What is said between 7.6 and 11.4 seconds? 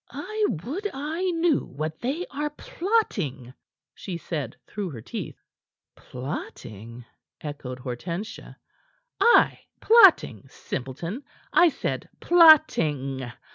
Hortensia. "Ay plotting, simpleton.